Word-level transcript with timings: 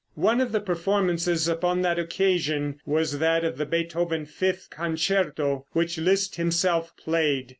One 0.17 0.41
of 0.41 0.51
the 0.51 0.59
performances 0.61 1.47
upon 1.47 1.83
that 1.83 1.99
occasion 1.99 2.79
was 2.87 3.19
that 3.19 3.43
of 3.43 3.59
the 3.59 3.67
Beethoven 3.67 4.25
fifth 4.25 4.71
concerto, 4.71 5.67
which 5.73 5.99
Liszt 5.99 6.37
himself 6.37 6.97
played. 6.97 7.49